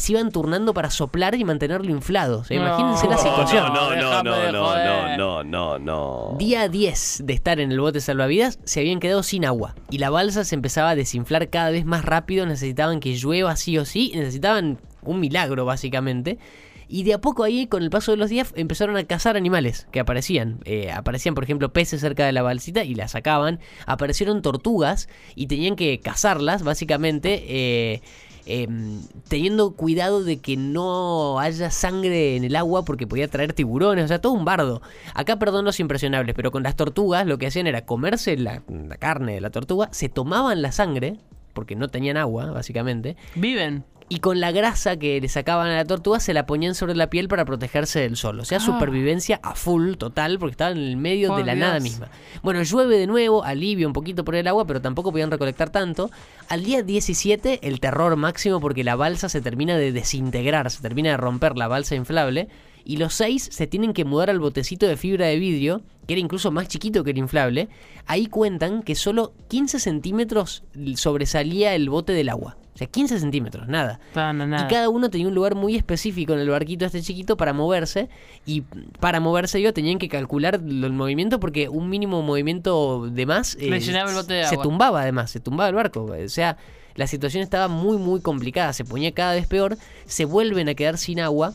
se 0.00 0.12
iban 0.12 0.30
turnando 0.32 0.74
para 0.74 0.90
soplar 0.90 1.34
y 1.36 1.44
mantenerlo 1.44 1.90
inflado. 1.90 2.40
O 2.40 2.44
sea, 2.44 2.58
No. 2.58 2.66
imagínense 2.66 3.06
la 3.06 3.16
situación. 3.18 3.72
No, 3.72 3.94
no, 3.94 4.22
no, 4.22 4.22
no, 4.22 4.52
no, 4.52 5.16
no, 5.16 5.16
no, 5.16 5.44
no, 5.44 5.78
no. 5.78 6.36
Día 6.38 6.68
10 6.68 7.22
de 7.24 7.32
estar 7.32 7.60
en 7.60 7.70
el 7.72 7.80
bote 7.80 8.00
salvavidas, 8.00 8.58
se 8.64 8.80
habían 8.80 8.98
quedado 9.00 9.22
sin 9.22 9.44
agua. 9.44 9.74
Y 9.90 9.98
la 9.98 10.10
balsa 10.10 10.44
se 10.44 10.54
empezaba 10.54 10.90
a 10.90 10.96
desinflar 10.96 11.48
cada 11.50 11.70
vez 11.70 11.84
más 11.84 12.04
rápido. 12.04 12.44
Necesitaban 12.46 13.00
que 13.00 13.14
llueva 13.16 13.54
sí 13.56 13.78
o 13.78 13.84
sí. 13.84 14.12
Necesitaban 14.14 14.78
un 15.02 15.20
milagro, 15.20 15.64
básicamente. 15.64 16.38
Y 16.86 17.04
de 17.04 17.14
a 17.14 17.20
poco 17.20 17.44
ahí, 17.44 17.66
con 17.66 17.82
el 17.82 17.88
paso 17.90 18.10
de 18.10 18.18
los 18.18 18.28
días, 18.28 18.52
empezaron 18.56 18.96
a 18.98 19.04
cazar 19.04 19.36
animales 19.36 19.86
que 19.90 20.00
aparecían. 20.00 20.58
Eh, 20.64 20.92
aparecían, 20.92 21.34
por 21.34 21.42
ejemplo, 21.44 21.72
peces 21.72 22.00
cerca 22.00 22.26
de 22.26 22.32
la 22.32 22.42
balsita 22.42 22.84
y 22.84 22.94
las 22.94 23.12
sacaban. 23.12 23.58
Aparecieron 23.86 24.42
tortugas 24.42 25.08
y 25.34 25.46
tenían 25.46 25.76
que 25.76 25.98
cazarlas, 26.00 26.62
básicamente. 26.62 27.44
eh, 27.48 28.02
em, 28.46 29.00
teniendo 29.28 29.72
cuidado 29.72 30.22
de 30.24 30.38
que 30.38 30.56
no 30.56 31.38
haya 31.38 31.70
sangre 31.70 32.36
en 32.36 32.44
el 32.44 32.56
agua 32.56 32.84
porque 32.84 33.06
podía 33.06 33.28
traer 33.28 33.52
tiburones, 33.52 34.04
o 34.04 34.08
sea, 34.08 34.20
todo 34.20 34.32
un 34.32 34.44
bardo. 34.44 34.82
Acá, 35.14 35.38
perdón 35.38 35.64
los 35.64 35.80
impresionables, 35.80 36.34
pero 36.34 36.50
con 36.50 36.62
las 36.62 36.76
tortugas 36.76 37.26
lo 37.26 37.38
que 37.38 37.46
hacían 37.46 37.66
era 37.66 37.84
comerse 37.84 38.36
la, 38.36 38.62
la 38.68 38.96
carne 38.96 39.34
de 39.34 39.40
la 39.40 39.50
tortuga, 39.50 39.88
se 39.92 40.08
tomaban 40.08 40.62
la 40.62 40.72
sangre, 40.72 41.18
porque 41.54 41.76
no 41.76 41.88
tenían 41.88 42.16
agua, 42.18 42.50
básicamente, 42.50 43.16
Viven. 43.34 43.84
y 44.10 44.18
con 44.18 44.38
la 44.38 44.52
grasa 44.52 44.98
que 44.98 45.18
le 45.20 45.28
sacaban 45.28 45.68
a 45.70 45.76
la 45.76 45.84
tortuga 45.86 46.20
se 46.20 46.34
la 46.34 46.44
ponían 46.44 46.74
sobre 46.74 46.94
la 46.94 47.08
piel 47.08 47.26
para 47.28 47.46
protegerse 47.46 48.00
del 48.00 48.16
sol. 48.16 48.38
O 48.40 48.44
sea, 48.44 48.58
Ah. 48.58 48.60
supervivencia 48.60 49.40
a 49.42 49.54
full, 49.54 49.94
total, 49.94 50.38
porque 50.38 50.50
estaban 50.52 50.76
en 50.76 50.82
el 50.84 50.96
medio 50.98 51.34
de 51.36 51.42
la 51.44 51.54
Dios. 51.54 51.66
nada 51.66 51.80
misma. 51.80 52.08
Bueno, 52.42 52.62
llueve 52.62 52.98
de 52.98 53.06
nuevo, 53.06 53.44
alivio 53.44 53.86
un 53.86 53.94
poquito 53.94 54.22
por 54.24 54.34
el 54.34 54.46
agua, 54.46 54.66
pero 54.66 54.82
tampoco 54.82 55.10
podían 55.10 55.30
recolectar 55.30 55.70
tanto. 55.70 56.10
Al 56.50 56.64
día 56.64 56.82
17, 56.82 57.66
el 57.66 57.80
terror 57.80 58.14
máximo 58.16 58.60
porque 58.60 58.84
la 58.84 58.94
balsa 58.96 59.30
se 59.30 59.40
termina 59.40 59.76
de 59.78 59.92
desintegrar, 59.92 60.70
se 60.70 60.82
termina 60.82 61.10
de 61.10 61.16
romper 61.16 61.56
la 61.56 61.66
balsa 61.68 61.94
inflable. 61.94 62.48
Y 62.84 62.98
los 62.98 63.14
seis 63.14 63.48
se 63.50 63.66
tienen 63.66 63.92
que 63.92 64.04
mudar 64.04 64.30
al 64.30 64.40
botecito 64.40 64.86
de 64.86 64.96
fibra 64.96 65.26
de 65.26 65.38
vidrio, 65.38 65.82
que 66.06 66.14
era 66.14 66.20
incluso 66.20 66.50
más 66.50 66.68
chiquito 66.68 67.02
que 67.02 67.12
el 67.12 67.18
inflable. 67.18 67.68
Ahí 68.06 68.26
cuentan 68.26 68.82
que 68.82 68.94
solo 68.94 69.32
15 69.48 69.78
centímetros 69.78 70.64
sobresalía 70.96 71.74
el 71.74 71.88
bote 71.88 72.12
del 72.12 72.28
agua. 72.28 72.58
O 72.74 72.76
sea, 72.76 72.88
15 72.88 73.20
centímetros, 73.20 73.68
nada. 73.68 74.00
No, 74.16 74.32
no, 74.32 74.46
nada. 74.48 74.64
Y 74.64 74.68
cada 74.68 74.88
uno 74.88 75.08
tenía 75.08 75.28
un 75.28 75.34
lugar 75.34 75.54
muy 75.54 75.76
específico 75.76 76.32
en 76.32 76.40
el 76.40 76.50
barquito 76.50 76.84
este 76.84 77.00
chiquito 77.02 77.36
para 77.36 77.52
moverse. 77.52 78.08
Y 78.46 78.62
para 78.98 79.20
moverse 79.20 79.62
yo 79.62 79.72
tenían 79.72 79.98
que 79.98 80.08
calcular 80.08 80.56
el 80.56 80.92
movimiento 80.92 81.38
porque 81.38 81.68
un 81.68 81.88
mínimo 81.88 82.20
movimiento 82.22 83.08
de 83.08 83.26
más 83.26 83.56
eh, 83.60 83.78
llenaba 83.78 84.10
el 84.10 84.16
bote 84.16 84.34
de 84.34 84.44
se 84.44 84.54
agua. 84.54 84.62
tumbaba 84.64 85.02
además, 85.02 85.30
se 85.30 85.38
tumbaba 85.38 85.68
el 85.68 85.76
barco. 85.76 86.04
O 86.04 86.28
sea, 86.28 86.56
la 86.96 87.06
situación 87.06 87.44
estaba 87.44 87.68
muy 87.68 87.96
muy 87.96 88.20
complicada, 88.20 88.72
se 88.72 88.84
ponía 88.84 89.12
cada 89.12 89.34
vez 89.34 89.46
peor. 89.46 89.78
Se 90.06 90.24
vuelven 90.24 90.68
a 90.68 90.74
quedar 90.74 90.98
sin 90.98 91.20
agua. 91.20 91.54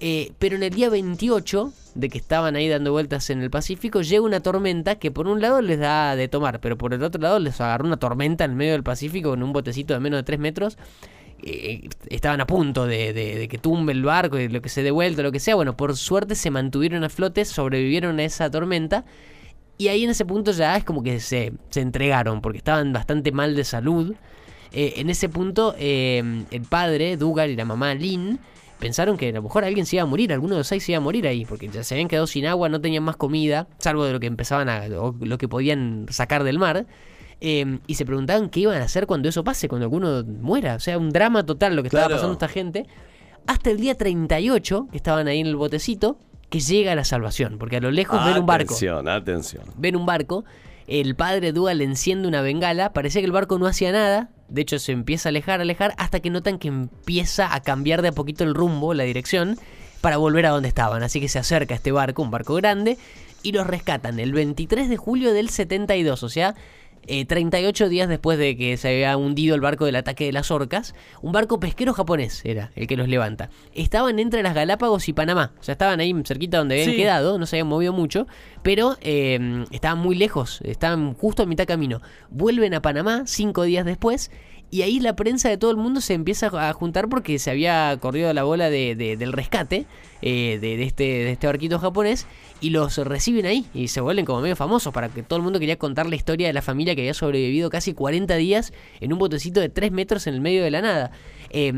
Eh, 0.00 0.32
pero 0.38 0.56
en 0.56 0.62
el 0.62 0.70
día 0.70 0.90
28, 0.90 1.72
de 1.94 2.08
que 2.10 2.18
estaban 2.18 2.54
ahí 2.54 2.68
dando 2.68 2.92
vueltas 2.92 3.30
en 3.30 3.40
el 3.42 3.50
Pacífico, 3.50 4.02
llega 4.02 4.22
una 4.22 4.40
tormenta 4.40 4.96
que 4.96 5.10
por 5.10 5.26
un 5.26 5.40
lado 5.40 5.62
les 5.62 5.78
da 5.78 6.16
de 6.16 6.28
tomar, 6.28 6.60
pero 6.60 6.76
por 6.76 6.92
el 6.92 7.02
otro 7.02 7.20
lado 7.20 7.38
les 7.38 7.60
agarró 7.60 7.86
una 7.86 7.96
tormenta 7.96 8.44
en 8.44 8.56
medio 8.56 8.72
del 8.72 8.82
Pacífico 8.82 9.30
con 9.30 9.42
un 9.42 9.52
botecito 9.52 9.94
de 9.94 10.00
menos 10.00 10.18
de 10.18 10.24
3 10.24 10.38
metros. 10.38 10.76
Eh, 11.42 11.88
estaban 12.08 12.40
a 12.40 12.46
punto 12.46 12.86
de, 12.86 13.12
de- 13.12 13.48
que 13.48 13.58
tumbe 13.58 13.92
el 13.92 14.02
barco 14.02 14.38
y 14.38 14.48
lo 14.48 14.60
que 14.62 14.68
se 14.68 14.82
dé 14.82 14.90
vuelta, 14.90 15.22
lo 15.22 15.32
que 15.32 15.40
sea. 15.40 15.54
Bueno, 15.54 15.76
por 15.76 15.96
suerte 15.96 16.34
se 16.34 16.50
mantuvieron 16.50 17.02
a 17.04 17.08
flote, 17.08 17.44
sobrevivieron 17.44 18.18
a 18.18 18.24
esa 18.24 18.50
tormenta. 18.50 19.04
Y 19.78 19.88
ahí 19.88 20.04
en 20.04 20.10
ese 20.10 20.24
punto 20.24 20.52
ya 20.52 20.76
es 20.76 20.84
como 20.84 21.02
que 21.02 21.20
se, 21.20 21.52
entregaron, 21.74 22.40
porque 22.40 22.58
estaban 22.58 22.92
bastante 22.92 23.32
mal 23.32 23.54
de 23.54 23.64
salud. 23.64 24.14
Eh, 24.72 24.94
en 24.96 25.10
ese 25.10 25.28
punto, 25.28 25.74
el 25.78 26.62
padre, 26.68 27.16
Dougal, 27.18 27.50
y 27.50 27.56
la 27.56 27.66
mamá, 27.66 27.94
Lynn, 27.94 28.38
pensaron 28.78 29.16
que 29.16 29.28
a 29.30 29.32
lo 29.32 29.42
mejor 29.42 29.64
alguien 29.64 29.86
se 29.86 29.96
iba 29.96 30.02
a 30.02 30.06
morir, 30.06 30.32
alguno 30.32 30.54
de 30.54 30.60
los 30.60 30.66
seis 30.66 30.84
se 30.84 30.92
iba 30.92 30.98
a 30.98 31.00
morir 31.00 31.26
ahí, 31.26 31.44
porque 31.44 31.68
ya 31.68 31.82
se 31.84 31.94
habían 31.94 32.08
quedado 32.08 32.26
sin 32.26 32.46
agua, 32.46 32.68
no 32.68 32.80
tenían 32.80 33.02
más 33.02 33.16
comida, 33.16 33.68
salvo 33.78 34.04
de 34.04 34.12
lo 34.12 34.20
que 34.20 34.26
empezaban 34.26 34.68
a. 34.68 34.82
o 35.00 35.14
lo 35.20 35.38
que 35.38 35.48
podían 35.48 36.06
sacar 36.10 36.44
del 36.44 36.58
mar. 36.58 36.86
eh, 37.40 37.78
y 37.86 37.94
se 37.94 38.04
preguntaban 38.06 38.48
qué 38.48 38.60
iban 38.60 38.80
a 38.80 38.84
hacer 38.84 39.06
cuando 39.06 39.28
eso 39.28 39.44
pase, 39.44 39.68
cuando 39.68 39.84
alguno 39.86 40.24
muera. 40.24 40.76
O 40.76 40.80
sea, 40.80 40.96
un 40.98 41.10
drama 41.10 41.44
total 41.44 41.76
lo 41.76 41.82
que 41.82 41.88
estaba 41.88 42.08
pasando 42.08 42.30
a 42.30 42.32
esta 42.32 42.48
gente. 42.48 42.86
Hasta 43.46 43.70
el 43.70 43.78
día 43.78 43.94
38, 43.94 44.88
que 44.90 44.96
estaban 44.96 45.28
ahí 45.28 45.40
en 45.40 45.46
el 45.46 45.56
botecito, 45.56 46.18
que 46.50 46.60
llega 46.60 46.94
la 46.94 47.04
salvación, 47.04 47.58
porque 47.58 47.76
a 47.76 47.80
lo 47.80 47.90
lejos 47.90 48.24
ven 48.24 48.38
un 48.38 48.46
barco 48.46 48.74
Atención, 48.74 49.08
atención. 49.08 49.64
ven 49.76 49.96
un 49.96 50.06
barco, 50.06 50.44
el 50.86 51.14
padre 51.14 51.52
Dougal 51.52 51.80
enciende 51.80 52.26
una 52.28 52.40
bengala, 52.40 52.92
parecía 52.92 53.20
que 53.20 53.26
el 53.26 53.32
barco 53.32 53.58
no 53.58 53.66
hacía 53.66 53.92
nada, 53.92 54.30
de 54.48 54.62
hecho 54.62 54.78
se 54.78 54.92
empieza 54.92 55.28
a 55.28 55.30
alejar, 55.30 55.60
alejar, 55.60 55.94
hasta 55.98 56.20
que 56.20 56.30
notan 56.30 56.58
que 56.58 56.68
empieza 56.68 57.54
a 57.54 57.60
cambiar 57.62 58.02
de 58.02 58.08
a 58.08 58.12
poquito 58.12 58.44
el 58.44 58.54
rumbo, 58.54 58.94
la 58.94 59.04
dirección, 59.04 59.58
para 60.00 60.16
volver 60.16 60.46
a 60.46 60.50
donde 60.50 60.68
estaban. 60.68 61.02
Así 61.02 61.20
que 61.20 61.28
se 61.28 61.38
acerca 61.38 61.74
este 61.74 61.92
barco, 61.92 62.22
un 62.22 62.30
barco 62.30 62.54
grande, 62.54 62.98
y 63.42 63.52
los 63.52 63.66
rescatan 63.66 64.18
el 64.18 64.32
23 64.32 64.88
de 64.88 64.96
julio 64.96 65.32
del 65.32 65.50
72, 65.50 66.22
o 66.22 66.28
sea, 66.28 66.54
eh, 67.06 67.24
38 67.24 67.88
días 67.88 68.08
después 68.08 68.38
de 68.38 68.56
que 68.56 68.76
se 68.76 68.88
había 68.88 69.16
hundido 69.16 69.54
el 69.54 69.60
barco 69.60 69.84
del 69.84 69.96
ataque 69.96 70.26
de 70.26 70.32
las 70.32 70.50
orcas, 70.50 70.94
un 71.22 71.32
barco 71.32 71.60
pesquero 71.60 71.92
japonés 71.92 72.40
era 72.44 72.70
el 72.76 72.86
que 72.86 72.96
los 72.96 73.08
levanta. 73.08 73.50
Estaban 73.74 74.18
entre 74.18 74.42
las 74.42 74.54
Galápagos 74.54 75.08
y 75.08 75.12
Panamá, 75.12 75.52
o 75.58 75.62
sea, 75.62 75.72
estaban 75.72 76.00
ahí 76.00 76.14
cerquita 76.24 76.58
donde 76.58 76.74
habían 76.76 76.90
Sí. 76.90 76.96
quedado, 76.96 77.38
no 77.38 77.46
se 77.46 77.56
habían 77.56 77.68
movido 77.68 77.92
mucho, 77.92 78.26
pero 78.62 78.96
eh, 79.00 79.64
estaban 79.70 79.98
muy 79.98 80.14
lejos, 80.16 80.60
estaban 80.64 81.14
justo 81.14 81.42
a 81.42 81.46
mitad 81.46 81.66
camino. 81.66 82.00
Vuelven 82.30 82.74
a 82.74 82.82
Panamá 82.82 83.22
cinco 83.26 83.62
días 83.62 83.84
después. 83.84 84.30
Y 84.70 84.82
ahí 84.82 84.98
la 84.98 85.14
prensa 85.14 85.48
de 85.48 85.56
todo 85.56 85.70
el 85.70 85.76
mundo 85.76 86.00
se 86.00 86.12
empieza 86.14 86.48
a 86.68 86.72
juntar 86.72 87.08
porque 87.08 87.38
se 87.38 87.50
había 87.50 87.96
corrido 88.00 88.32
la 88.32 88.42
bola 88.42 88.68
de- 88.68 88.96
de- 88.96 89.16
del 89.16 89.32
rescate 89.32 89.86
eh, 90.22 90.58
de, 90.60 90.82
este, 90.82 91.04
de 91.04 91.30
este 91.32 91.46
barquito 91.46 91.78
japonés 91.78 92.26
y 92.60 92.70
los 92.70 92.96
reciben 92.98 93.46
ahí 93.46 93.64
y 93.74 93.88
se 93.88 94.00
vuelven 94.00 94.24
como 94.24 94.40
medio 94.40 94.56
famosos 94.56 94.92
para 94.92 95.08
que 95.08 95.22
todo 95.22 95.36
el 95.36 95.42
mundo 95.44 95.60
quería 95.60 95.76
contar 95.78 96.06
la 96.08 96.16
historia 96.16 96.48
de 96.48 96.52
la 96.52 96.62
familia 96.62 96.94
que 96.96 97.02
había 97.02 97.14
sobrevivido 97.14 97.70
casi 97.70 97.92
40 97.94 98.34
días 98.36 98.72
en 99.00 99.12
un 99.12 99.18
botecito 99.20 99.60
de 99.60 99.68
3 99.68 99.92
metros 99.92 100.26
en 100.26 100.34
el 100.34 100.40
medio 100.40 100.64
de 100.64 100.70
la 100.72 100.80
nada. 100.82 101.10
Eh, 101.50 101.72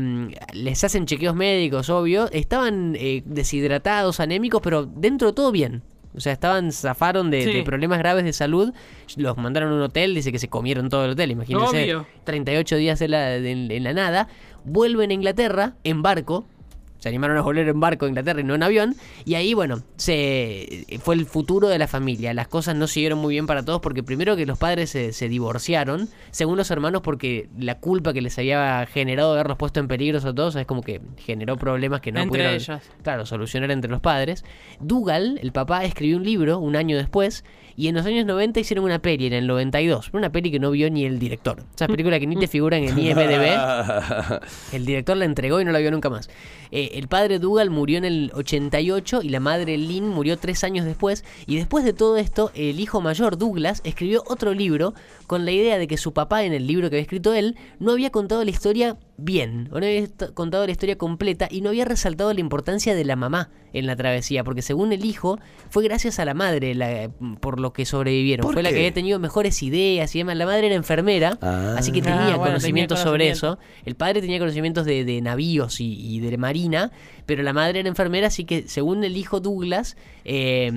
les 0.53 0.83
hacen 0.83 1.05
chequeos 1.05 1.35
médicos, 1.35 1.89
obvio. 1.91 2.29
Estaban 2.31 2.95
eh, 2.97 3.21
deshidratados, 3.25 4.19
anémicos, 4.19 4.61
pero 4.63 4.85
dentro 4.85 5.27
de 5.27 5.33
todo 5.33 5.51
bien. 5.51 5.83
O 6.15 6.19
sea, 6.19 6.33
estaban, 6.33 6.71
zafaron 6.71 7.29
de, 7.29 7.43
Sí. 7.43 7.53
de 7.53 7.63
problemas 7.63 7.99
graves 7.99 8.23
de 8.25 8.33
salud. 8.33 8.73
Los 9.15 9.37
mandaron 9.37 9.71
a 9.71 9.75
un 9.75 9.81
hotel, 9.81 10.15
dice 10.15 10.31
que 10.31 10.39
se 10.39 10.47
comieron 10.49 10.89
todo 10.89 11.05
el 11.05 11.11
hotel, 11.11 11.31
imagínense. 11.31 11.83
Obvio. 11.83 12.07
38 12.23 12.75
días 12.77 12.99
en 13.01 13.11
la, 13.11 13.19
de- 13.27 13.51
en 13.51 13.83
la 13.83 13.93
nada. 13.93 14.27
Vuelven 14.65 15.11
a 15.11 15.13
Inglaterra 15.13 15.73
en 15.83 16.01
barco. 16.01 16.45
Se 16.99 17.09
animaron 17.09 17.37
a 17.37 17.41
volver 17.41 17.67
en 17.67 17.79
barco 17.79 18.05
a 18.05 18.09
Inglaterra 18.09 18.41
y 18.41 18.43
no 18.43 18.55
en 18.55 18.63
avión. 18.63 18.95
Y 19.25 19.35
ahí, 19.35 19.53
bueno, 19.53 19.81
se 19.97 20.85
fue 21.01 21.15
el 21.15 21.25
futuro 21.25 21.67
de 21.69 21.79
la 21.79 21.87
familia. 21.87 22.33
Las 22.33 22.47
cosas 22.47 22.75
no 22.75 22.87
siguieron 22.87 23.19
muy 23.19 23.33
bien 23.33 23.47
para 23.47 23.63
todos 23.63 23.81
porque 23.81 24.03
primero 24.03 24.35
que 24.35 24.45
los 24.45 24.57
padres 24.57 24.89
se, 24.89 25.13
se 25.13 25.29
divorciaron. 25.29 26.09
Según 26.31 26.57
los 26.57 26.69
hermanos 26.71 27.01
porque 27.01 27.49
la 27.57 27.79
culpa 27.79 28.13
que 28.13 28.21
les 28.21 28.37
había 28.37 28.85
generado 28.85 29.33
haberlos 29.33 29.57
puesto 29.57 29.79
en 29.79 29.87
peligro 29.87 30.19
a 30.19 30.33
todos 30.35 30.55
es 30.55 30.65
como 30.65 30.81
que 30.81 31.01
generó 31.17 31.57
problemas 31.57 32.01
que 32.01 32.11
no 32.11 32.19
Entre 32.19 32.29
pudieron 32.29 32.55
ellos. 32.55 32.81
claro, 33.03 33.25
solucionar 33.25 33.71
entre 33.71 33.89
los 33.89 34.01
padres. 34.01 34.43
Dougal, 34.79 35.39
el 35.41 35.51
papá, 35.51 35.85
escribió 35.85 36.17
un 36.17 36.23
libro 36.23 36.59
un 36.59 36.75
año 36.75 36.97
después 36.97 37.43
y 37.75 37.87
en 37.87 37.95
los 37.95 38.05
años 38.05 38.25
90 38.25 38.59
hicieron 38.59 38.83
una 38.83 38.99
peli, 38.99 39.27
en 39.27 39.33
el 39.33 39.47
92, 39.47 40.09
una 40.11 40.31
peli 40.31 40.51
que 40.51 40.59
no 40.59 40.69
vio 40.71 40.89
ni 40.91 41.05
el 41.05 41.17
director. 41.17 41.63
Esa 41.73 41.87
película 41.87 42.19
que 42.19 42.27
ni 42.27 42.35
te 42.35 42.47
figura 42.47 42.75
en 42.77 42.83
el 42.83 42.99
IMDB. 42.99 44.41
El 44.73 44.85
director 44.85 45.15
la 45.15 45.25
entregó 45.25 45.61
y 45.61 45.65
no 45.65 45.71
la 45.71 45.79
vio 45.79 45.89
nunca 45.89 46.09
más. 46.09 46.29
Eh, 46.71 46.88
el 46.93 47.07
padre 47.07 47.39
Dougal 47.39 47.69
murió 47.69 47.97
en 47.97 48.05
el 48.05 48.31
88 48.33 49.21
y 49.23 49.29
la 49.29 49.39
madre 49.39 49.77
Lynn 49.77 50.07
murió 50.07 50.37
tres 50.37 50.63
años 50.63 50.85
después. 50.85 51.23
Y 51.45 51.57
después 51.57 51.83
de 51.83 51.93
todo 51.93 52.17
esto, 52.17 52.51
el 52.55 52.79
hijo 52.79 53.01
mayor 53.01 53.37
Douglas 53.37 53.81
escribió 53.83 54.23
otro 54.27 54.53
libro 54.53 54.93
con 55.27 55.45
la 55.45 55.51
idea 55.51 55.77
de 55.77 55.87
que 55.87 55.97
su 55.97 56.13
papá, 56.13 56.43
en 56.43 56.53
el 56.53 56.67
libro 56.67 56.89
que 56.89 56.95
había 56.95 57.03
escrito 57.03 57.33
él, 57.33 57.55
no 57.79 57.91
había 57.91 58.09
contado 58.09 58.43
la 58.43 58.51
historia 58.51 58.97
bien, 59.21 59.69
o 59.71 59.79
no 59.79 59.85
había 59.85 60.07
contado 60.33 60.65
la 60.65 60.71
historia 60.71 60.97
completa 60.97 61.47
y 61.49 61.61
no 61.61 61.69
había 61.69 61.85
resaltado 61.85 62.33
la 62.33 62.39
importancia 62.39 62.95
de 62.95 63.05
la 63.05 63.15
mamá 63.15 63.49
en 63.71 63.85
la 63.85 63.95
travesía, 63.95 64.43
porque 64.43 64.63
según 64.63 64.91
el 64.93 65.05
hijo, 65.05 65.37
fue 65.69 65.83
gracias 65.83 66.17
a 66.19 66.25
la 66.25 66.33
madre 66.33 66.73
la- 66.73 67.11
por 67.39 67.59
lo 67.59 67.71
que 67.71 67.85
sobrevivieron. 67.85 68.43
¿Por 68.43 68.53
Fue 68.53 68.63
la 68.63 68.69
que 68.71 68.77
había 68.77 68.93
tenido 68.93 69.19
mejores 69.19 69.61
ideas 69.61 70.15
y 70.15 70.19
demás. 70.19 70.37
La 70.37 70.45
madre 70.47 70.65
era 70.67 70.75
enfermera, 70.75 71.37
Ah. 71.41 71.75
así 71.77 71.91
que 71.91 71.99
Ah, 71.99 72.03
tenía 72.03 72.35
bueno, 72.35 72.45
conocimientos 72.45 72.97
tenía 72.97 73.11
sobre 73.11 73.29
eso. 73.29 73.59
El 73.85 73.95
padre 73.95 74.21
tenía 74.21 74.39
conocimientos 74.39 74.85
de, 74.85 75.05
de 75.05 75.21
navíos 75.21 75.79
y, 75.81 75.93
y 76.15 76.19
de 76.19 76.37
marina, 76.37 76.91
pero 77.27 77.43
la 77.43 77.53
madre 77.53 77.81
era 77.81 77.89
enfermera, 77.89 78.27
así 78.27 78.43
que 78.43 78.63
según 78.67 79.03
el 79.03 79.15
hijo 79.17 79.39
Douglas, 79.39 79.97
eh, 80.25 80.71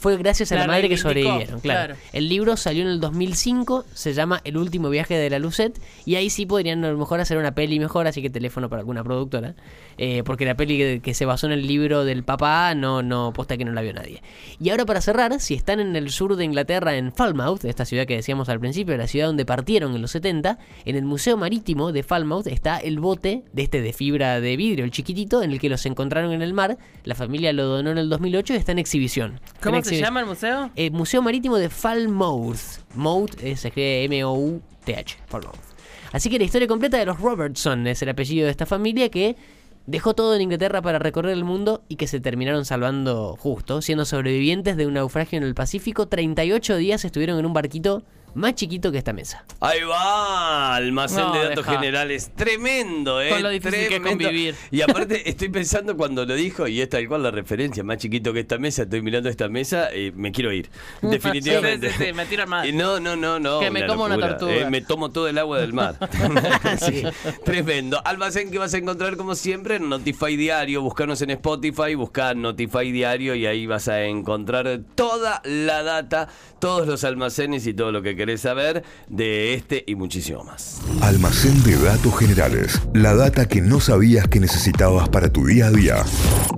fue 0.00 0.16
gracias 0.16 0.50
a 0.52 0.56
la, 0.56 0.62
La 0.62 0.66
madre 0.66 0.88
que 0.88 0.96
sobrevivieron. 0.96 1.60
Claro. 1.60 1.94
claro. 1.94 1.96
El 2.12 2.28
libro 2.28 2.56
salió 2.56 2.82
en 2.82 2.88
el 2.88 3.00
2005, 3.00 3.84
se 3.94 4.12
llama 4.12 4.40
El 4.44 4.56
último 4.56 4.90
viaje 4.90 5.14
de 5.16 5.30
la 5.30 5.38
Lucette, 5.38 5.80
y 6.04 6.16
ahí 6.16 6.30
sí 6.30 6.46
podrían 6.46 6.84
a 6.84 6.90
lo 6.90 6.98
mejor 6.98 7.20
hacer 7.20 7.38
una 7.38 7.54
peli 7.58 7.80
mejor, 7.80 8.06
así 8.06 8.22
que 8.22 8.30
teléfono 8.30 8.68
para 8.68 8.78
alguna 8.78 9.02
productora, 9.02 9.56
eh, 9.96 10.22
porque 10.24 10.44
la 10.44 10.56
peli 10.56 10.78
que, 10.78 11.00
que 11.02 11.12
se 11.12 11.24
basó 11.26 11.46
en 11.48 11.52
el 11.52 11.66
libro 11.66 12.04
del 12.04 12.22
papá 12.22 12.76
no, 12.76 13.02
no, 13.02 13.32
posta 13.32 13.56
que 13.56 13.64
no 13.64 13.72
la 13.72 13.82
vio 13.82 13.92
nadie. 13.92 14.22
Y 14.60 14.70
ahora 14.70 14.86
para 14.86 15.00
cerrar, 15.00 15.40
si 15.40 15.54
están 15.54 15.80
en 15.80 15.96
el 15.96 16.10
sur 16.10 16.36
de 16.36 16.44
Inglaterra, 16.44 16.94
en 16.96 17.12
Falmouth, 17.12 17.64
esta 17.64 17.84
ciudad 17.84 18.06
que 18.06 18.14
decíamos 18.14 18.48
al 18.48 18.60
principio, 18.60 18.96
la 18.96 19.08
ciudad 19.08 19.26
donde 19.26 19.44
partieron 19.44 19.92
en 19.96 20.02
los 20.02 20.12
70, 20.12 20.56
en 20.84 20.94
el 20.94 21.04
Museo 21.04 21.36
Marítimo 21.36 21.90
de 21.90 22.04
Falmouth 22.04 22.46
está 22.46 22.78
el 22.78 23.00
bote 23.00 23.42
de 23.52 23.62
este 23.62 23.80
de 23.80 23.92
fibra 23.92 24.40
de 24.40 24.56
vidrio, 24.56 24.84
el 24.84 24.92
chiquitito, 24.92 25.42
en 25.42 25.50
el 25.50 25.58
que 25.58 25.68
los 25.68 25.84
encontraron 25.84 26.30
en 26.30 26.42
el 26.42 26.54
mar. 26.54 26.78
La 27.02 27.16
familia 27.16 27.52
lo 27.52 27.64
donó 27.64 27.90
en 27.90 27.98
el 27.98 28.08
2008 28.08 28.54
y 28.54 28.56
está 28.56 28.70
en 28.70 28.78
exhibición. 28.78 29.32
En 29.32 29.60
¿Cómo 29.60 29.82
se 29.82 29.98
llama 29.98 30.20
el 30.20 30.26
museo? 30.26 30.70
eh, 30.76 30.90
Museo 30.90 31.22
Marítimo 31.22 31.56
de 31.56 31.70
Falmouth. 31.70 32.86
Mouth 32.94 33.32
eh, 33.42 33.56
se 33.56 33.66
escribe 33.66 34.04
M-O-U-T-H. 34.04 35.16
Falmouth. 35.26 35.77
Así 36.12 36.30
que 36.30 36.38
la 36.38 36.44
historia 36.44 36.68
completa 36.68 36.98
de 36.98 37.06
los 37.06 37.20
Robertson 37.20 37.86
es 37.86 38.02
el 38.02 38.08
apellido 38.08 38.46
de 38.46 38.50
esta 38.50 38.66
familia 38.66 39.08
que 39.10 39.36
dejó 39.86 40.14
todo 40.14 40.34
en 40.34 40.42
Inglaterra 40.42 40.82
para 40.82 40.98
recorrer 40.98 41.32
el 41.32 41.44
mundo 41.44 41.82
y 41.88 41.96
que 41.96 42.06
se 42.06 42.20
terminaron 42.20 42.64
salvando 42.64 43.36
justo, 43.38 43.80
siendo 43.80 44.04
sobrevivientes 44.04 44.76
de 44.76 44.86
un 44.86 44.94
naufragio 44.94 45.38
en 45.38 45.44
el 45.44 45.54
Pacífico. 45.54 46.08
38 46.08 46.76
días 46.76 47.04
estuvieron 47.04 47.38
en 47.38 47.46
un 47.46 47.54
barquito 47.54 48.02
más 48.34 48.54
chiquito 48.54 48.92
que 48.92 48.98
esta 48.98 49.12
mesa. 49.12 49.44
Ahí 49.60 49.82
va, 49.82 50.76
almacén 50.76 51.20
No, 51.20 51.32
de 51.32 51.48
datos 51.48 51.66
deja. 51.66 51.78
generales. 51.78 52.30
Tremendo, 52.36 53.20
¿eh? 53.20 53.30
Con 53.30 53.42
lo 53.42 53.48
difícil 53.50 53.88
que 53.88 53.96
es 53.96 54.00
convivir. 54.00 54.54
Y 54.70 54.82
aparte, 54.82 55.28
estoy 55.28 55.48
pensando 55.48 55.96
cuando 55.96 56.24
lo 56.24 56.34
dijo, 56.34 56.66
y 56.68 56.80
es 56.80 56.88
tal 56.88 57.06
cual 57.08 57.22
la 57.22 57.30
referencia, 57.30 57.82
más 57.84 57.98
chiquito 57.98 58.32
que 58.32 58.40
esta 58.40 58.58
mesa, 58.58 58.82
estoy 58.82 59.02
mirando 59.02 59.28
esta 59.28 59.48
mesa 59.48 59.94
y 59.94 60.12
me 60.12 60.32
quiero 60.32 60.52
ir. 60.52 60.70
Definitivamente. 61.02 61.90
Sí, 61.90 61.94
sí, 61.98 62.04
sí, 62.06 62.12
me 62.12 62.26
tiro 62.26 62.42
al 62.42 62.48
mar. 62.48 62.66
Y 62.68 62.72
No, 62.72 63.00
no, 63.00 63.16
no, 63.16 63.38
no. 63.38 63.60
Que 63.60 63.70
me 63.70 63.86
como 63.86 64.04
una 64.04 64.18
tortuga. 64.18 64.54
Eh, 64.54 64.70
me 64.70 64.80
tomo 64.80 65.10
todo 65.10 65.28
el 65.28 65.38
agua 65.38 65.60
del 65.60 65.72
mar. 65.72 65.96
Sí. 66.80 67.02
Tremendo. 67.44 68.00
Almacén 68.04 68.50
que 68.50 68.58
vas 68.58 68.74
a 68.74 68.78
encontrar 68.78 69.16
como 69.16 69.34
siempre 69.34 69.76
en 69.76 69.88
Notify 69.88 70.36
Diario. 70.36 70.82
Buscarnos 70.82 71.20
en 71.22 71.30
Spotify, 71.30 71.94
buscar 71.94 72.36
Notify 72.36 72.90
Diario 72.92 73.34
y 73.34 73.46
ahí 73.46 73.66
vas 73.66 73.88
a 73.88 74.04
encontrar 74.04 74.80
toda 74.94 75.40
la 75.44 75.82
data, 75.82 76.28
todos 76.58 76.86
los 76.86 77.04
almacenes 77.04 77.66
y 77.66 77.74
todo 77.74 77.92
lo 77.92 78.02
que 78.02 78.16
saber 78.36 78.84
de 79.08 79.54
este 79.54 79.84
y 79.86 79.94
muchísimo 79.94 80.44
más. 80.44 80.80
Almacén 81.00 81.62
de 81.62 81.76
datos 81.78 82.18
generales. 82.18 82.80
La 82.92 83.14
data 83.14 83.48
que 83.48 83.62
no 83.62 83.80
sabías 83.80 84.28
que 84.28 84.40
necesitabas 84.40 85.08
para 85.08 85.30
tu 85.30 85.46
día 85.46 85.68
a 85.68 85.70
día. 85.70 86.04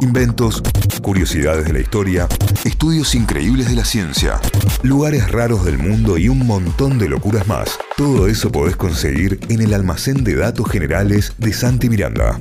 Inventos, 0.01 0.63
curiosidades 1.03 1.67
de 1.67 1.73
la 1.73 1.81
historia, 1.81 2.27
estudios 2.65 3.15
increíbles 3.15 3.69
de 3.69 3.77
la 3.77 3.85
ciencia, 3.85 4.41
lugares 4.83 5.31
raros 5.31 5.65
del 5.65 5.79
mundo 5.79 6.19
y 6.19 6.29
un 6.29 6.47
montón 6.47 6.99
de 6.99 7.09
locuras 7.09 7.47
más. 7.47 7.79
Todo 7.97 8.27
eso 8.27 8.51
podés 8.51 8.77
conseguir 8.77 9.39
en 9.49 9.61
el 9.61 9.75
Almacén 9.75 10.25
de 10.25 10.35
Datos 10.35 10.71
Generales 10.71 11.35
de 11.39 11.53
Santi 11.53 11.89
Miranda. 11.89 12.39